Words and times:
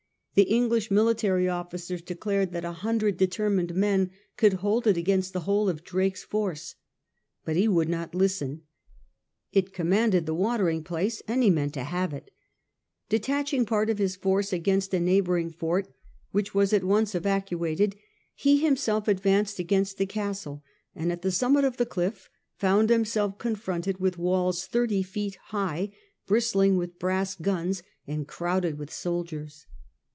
The 0.33 0.43
English 0.43 0.89
military 0.89 1.49
officers 1.49 2.01
declared 2.01 2.53
that 2.53 2.63
a 2.63 2.71
hundred 2.71 3.17
determined 3.17 3.75
men 3.75 4.11
could 4.37 4.53
hold 4.63 4.87
it 4.87 4.95
against 4.95 5.33
the 5.33 5.41
whole 5.41 5.67
of 5.67 5.83
Drake's 5.83 6.23
force. 6.23 6.75
But 7.43 7.57
he 7.57 7.67
would 7.67 7.89
not 7.89 8.15
listen; 8.15 8.61
it 9.51 9.73
commanded 9.73 10.25
the 10.25 10.33
watering 10.33 10.85
place, 10.85 11.21
and 11.27 11.43
he 11.43 11.49
meant 11.49 11.73
to 11.73 11.83
have 11.83 12.13
it 12.13 12.31
Detaching 13.09 13.65
part 13.65 13.89
of 13.89 13.97
his 13.97 14.15
force 14.15 14.53
against 14.53 14.93
a 14.93 15.01
neighbouring 15.01 15.51
fort^ 15.51 15.87
which 16.31 16.55
was 16.55 16.71
at 16.71 16.85
once 16.85 17.13
evacuated, 17.13 17.97
he 18.33 18.55
himself 18.55 19.09
advanced 19.09 19.59
against 19.59 19.97
the 19.97 20.05
castle, 20.05 20.63
and 20.95 21.11
at 21.11 21.23
the 21.23 21.29
summit 21.31 21.65
of 21.65 21.75
the 21.75 21.85
cliff 21.85 22.29
found 22.55 22.89
himself 22.89 23.37
confronted 23.37 23.99
with 23.99 24.17
walls 24.17 24.65
thirty 24.65 25.03
feet 25.03 25.35
high, 25.47 25.91
bristling 26.25 26.77
with 26.77 26.97
brass 26.99 27.35
guns 27.35 27.83
and 28.07 28.29
crowded 28.29 28.79
IX 28.79 28.79
STORM 28.79 28.79
OF 28.79 28.79
S 28.79 28.79
ACRES 28.79 28.79
CASTLE 28.79 28.79
125 28.79 28.79
with 28.79 28.93
soldiers. 29.59 29.65